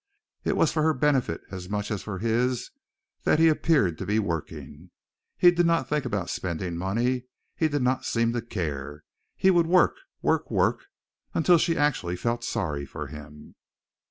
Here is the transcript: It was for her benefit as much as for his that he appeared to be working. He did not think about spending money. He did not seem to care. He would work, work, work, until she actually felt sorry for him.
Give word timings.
It 0.43 0.57
was 0.57 0.71
for 0.71 0.81
her 0.81 0.95
benefit 0.95 1.41
as 1.51 1.69
much 1.69 1.91
as 1.91 2.01
for 2.01 2.17
his 2.17 2.71
that 3.21 3.37
he 3.37 3.47
appeared 3.49 3.99
to 3.99 4.05
be 4.07 4.17
working. 4.17 4.89
He 5.37 5.51
did 5.51 5.67
not 5.67 5.87
think 5.87 6.05
about 6.05 6.31
spending 6.31 6.75
money. 6.75 7.25
He 7.55 7.67
did 7.67 7.83
not 7.83 8.03
seem 8.05 8.33
to 8.33 8.41
care. 8.41 9.03
He 9.37 9.51
would 9.51 9.67
work, 9.67 9.97
work, 10.23 10.49
work, 10.49 10.85
until 11.35 11.59
she 11.59 11.77
actually 11.77 12.15
felt 12.15 12.43
sorry 12.43 12.83
for 12.83 13.05
him. 13.09 13.53